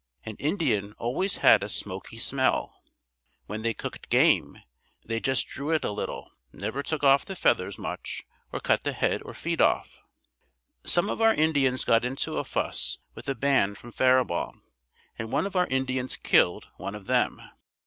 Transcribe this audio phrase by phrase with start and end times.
[0.23, 2.81] An Indian always had a smoky smell.
[3.45, 4.57] When they cooked game,
[5.05, 8.93] they just drew it a little never took off the feathers much or cut the
[8.93, 10.01] head or feet off.
[10.83, 14.55] Some of our Indians got into a fuss with a band from Faribault
[15.19, 17.39] and one of our Indians killed one of them.